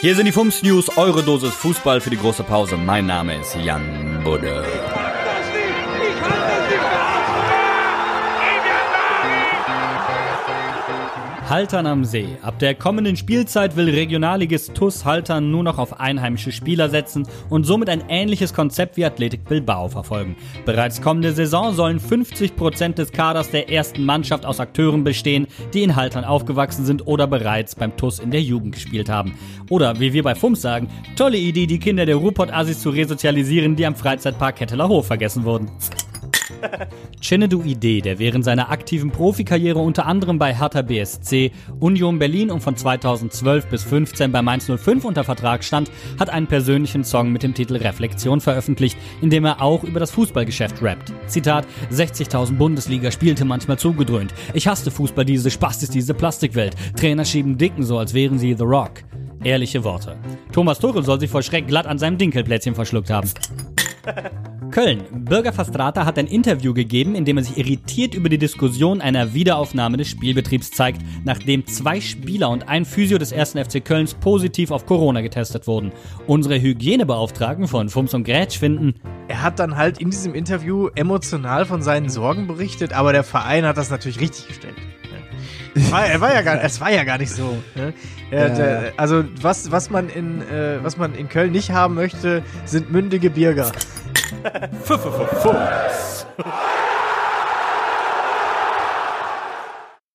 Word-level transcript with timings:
Hier 0.00 0.14
sind 0.14 0.26
die 0.26 0.32
Fums 0.32 0.62
News, 0.62 0.96
eure 0.96 1.24
Dosis 1.24 1.54
Fußball 1.54 2.00
für 2.00 2.10
die 2.10 2.18
große 2.18 2.44
Pause. 2.44 2.76
Mein 2.76 3.06
Name 3.06 3.40
ist 3.40 3.56
Jan 3.56 4.20
Budde. 4.22 4.64
Haltern 11.48 11.86
am 11.86 12.04
See. 12.04 12.28
Ab 12.42 12.58
der 12.58 12.74
kommenden 12.74 13.16
Spielzeit 13.16 13.74
will 13.74 13.88
Regionalligist 13.88 14.74
TUS 14.74 15.06
Haltern 15.06 15.50
nur 15.50 15.62
noch 15.62 15.78
auf 15.78 15.98
einheimische 15.98 16.52
Spieler 16.52 16.90
setzen 16.90 17.26
und 17.48 17.64
somit 17.64 17.88
ein 17.88 18.04
ähnliches 18.10 18.52
Konzept 18.52 18.98
wie 18.98 19.06
Athletik 19.06 19.44
Bilbao 19.46 19.88
verfolgen. 19.88 20.36
Bereits 20.66 21.00
kommende 21.00 21.32
Saison 21.32 21.72
sollen 21.72 22.00
50 22.00 22.54
Prozent 22.54 22.98
des 22.98 23.12
Kaders 23.12 23.50
der 23.50 23.70
ersten 23.70 24.04
Mannschaft 24.04 24.44
aus 24.44 24.60
Akteuren 24.60 25.04
bestehen, 25.04 25.46
die 25.72 25.84
in 25.84 25.96
Haltern 25.96 26.24
aufgewachsen 26.24 26.84
sind 26.84 27.06
oder 27.06 27.26
bereits 27.26 27.74
beim 27.74 27.96
TUS 27.96 28.18
in 28.18 28.30
der 28.30 28.42
Jugend 28.42 28.74
gespielt 28.74 29.08
haben. 29.08 29.38
Oder 29.70 29.98
wie 30.00 30.12
wir 30.12 30.22
bei 30.22 30.34
FUMS 30.34 30.60
sagen, 30.60 30.88
tolle 31.16 31.38
Idee, 31.38 31.66
die 31.66 31.78
Kinder 31.78 32.04
der 32.04 32.16
Ruhrpott-Assis 32.16 32.80
zu 32.80 32.90
resozialisieren, 32.90 33.74
die 33.74 33.86
am 33.86 33.96
Freizeitpark 33.96 34.56
Ketteler 34.56 34.88
Hof 34.88 35.06
vergessen 35.06 35.44
wurden. 35.44 35.70
Chinedu 37.20 37.62
Ide, 37.62 38.02
der 38.02 38.18
während 38.18 38.44
seiner 38.44 38.70
aktiven 38.70 39.10
Profikarriere 39.10 39.78
unter 39.78 40.06
anderem 40.06 40.38
bei 40.38 40.54
Hertha 40.54 40.82
BSC, 40.82 41.52
Union 41.80 42.18
Berlin 42.18 42.50
und 42.50 42.60
von 42.60 42.76
2012 42.76 43.66
bis 43.66 43.82
15 43.84 44.32
bei 44.32 44.42
Mainz 44.42 44.66
05 44.66 45.04
unter 45.04 45.24
Vertrag 45.24 45.64
stand, 45.64 45.90
hat 46.18 46.30
einen 46.30 46.46
persönlichen 46.46 47.04
Song 47.04 47.32
mit 47.32 47.42
dem 47.42 47.54
Titel 47.54 47.76
Reflexion 47.76 48.40
veröffentlicht, 48.40 48.96
in 49.20 49.30
dem 49.30 49.44
er 49.44 49.62
auch 49.62 49.84
über 49.84 50.00
das 50.00 50.10
Fußballgeschäft 50.10 50.82
rappt. 50.82 51.12
Zitat: 51.26 51.66
60.000 51.92 52.52
Bundesliga 52.54 53.10
spielte 53.10 53.44
manchmal 53.44 53.78
zugedröhnt. 53.78 54.34
Ich 54.54 54.68
hasste 54.68 54.90
Fußball, 54.90 55.24
diese 55.24 55.50
Spastis, 55.50 55.90
diese 55.90 56.14
Plastikwelt. 56.14 56.74
Trainer 56.96 57.24
schieben 57.24 57.58
Dicken 57.58 57.82
so, 57.82 57.98
als 57.98 58.14
wären 58.14 58.38
sie 58.38 58.54
The 58.54 58.64
Rock. 58.64 59.02
Ehrliche 59.44 59.84
Worte. 59.84 60.16
Thomas 60.52 60.80
Tuchel 60.80 61.04
soll 61.04 61.20
sich 61.20 61.30
vor 61.30 61.42
Schreck 61.42 61.68
glatt 61.68 61.86
an 61.86 61.98
seinem 61.98 62.18
Dinkelplätzchen 62.18 62.74
verschluckt 62.74 63.10
haben. 63.10 63.30
Köln. 64.70 65.04
Bürger 65.10 65.52
Fastrata 65.52 66.04
hat 66.04 66.18
ein 66.18 66.26
Interview 66.26 66.74
gegeben, 66.74 67.14
in 67.14 67.24
dem 67.24 67.36
er 67.36 67.44
sich 67.44 67.58
irritiert 67.58 68.14
über 68.14 68.28
die 68.28 68.38
Diskussion 68.38 69.00
einer 69.00 69.34
Wiederaufnahme 69.34 69.96
des 69.96 70.08
Spielbetriebs 70.08 70.70
zeigt, 70.70 71.02
nachdem 71.24 71.66
zwei 71.66 72.00
Spieler 72.00 72.50
und 72.50 72.68
ein 72.68 72.84
Physio 72.84 73.18
des 73.18 73.32
1. 73.32 73.52
FC 73.52 73.84
Kölns 73.84 74.14
positiv 74.14 74.70
auf 74.70 74.86
Corona 74.86 75.20
getestet 75.20 75.66
wurden. 75.66 75.92
Unsere 76.26 76.60
Hygienebeauftragten 76.60 77.68
von 77.68 77.88
Fums 77.88 78.14
und 78.14 78.24
Grätsch 78.24 78.58
finden, 78.58 78.94
er 79.28 79.42
hat 79.42 79.58
dann 79.58 79.76
halt 79.76 80.00
in 80.00 80.10
diesem 80.10 80.34
Interview 80.34 80.88
emotional 80.94 81.66
von 81.66 81.82
seinen 81.82 82.08
Sorgen 82.08 82.46
berichtet, 82.46 82.92
aber 82.92 83.12
der 83.12 83.24
Verein 83.24 83.64
hat 83.66 83.76
das 83.76 83.90
natürlich 83.90 84.20
richtig 84.20 84.48
gestellt. 84.48 84.76
Es 85.74 85.92
war, 85.92 86.06
er 86.06 86.20
war 86.20 86.34
ja 86.34 86.42
gar, 86.42 86.62
es 86.62 86.80
war 86.80 86.90
ja 86.90 87.04
gar 87.04 87.18
nicht 87.18 87.30
so. 87.30 87.56
Ne? 87.74 87.92
Ja. 88.30 88.90
also 88.96 89.24
was, 89.40 89.70
was 89.70 89.90
man 89.90 90.08
in, 90.08 90.42
äh, 90.42 90.82
was 90.82 90.96
man 90.96 91.14
in 91.14 91.28
Köln 91.28 91.52
nicht 91.52 91.70
haben 91.70 91.94
möchte, 91.94 92.42
sind 92.64 92.90
mündige 92.90 93.30
Bürger. 93.30 93.72
Fums. 95.42 96.26